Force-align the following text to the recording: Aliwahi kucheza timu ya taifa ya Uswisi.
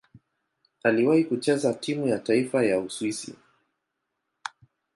Aliwahi 0.83 1.23
kucheza 1.25 1.73
timu 1.73 2.07
ya 2.07 2.19
taifa 2.19 2.63
ya 2.65 2.79
Uswisi. 2.79 3.35